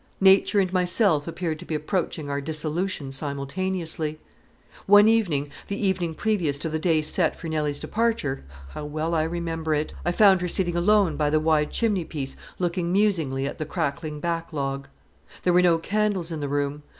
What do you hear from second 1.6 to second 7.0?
be approaching our dissolution simultaneously One evening, the evening previous to the